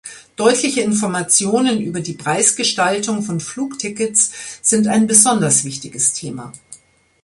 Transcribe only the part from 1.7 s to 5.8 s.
über die Preisgestaltung von Flugtickets sind ein besonders